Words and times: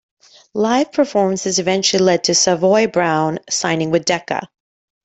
Live 0.55 0.91
performances 0.91 1.59
eventually 1.59 2.03
led 2.03 2.23
to 2.23 2.33
Savoy 2.33 2.87
Brown 2.87 3.37
signing 3.51 3.91
with 3.91 4.03
Decca. 4.03 4.49